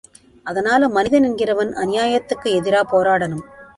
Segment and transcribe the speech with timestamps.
[0.45, 3.45] அதனால மனிதன் என்கிறவன் அநியாயத்துக்கு எதிரா போராடணும்.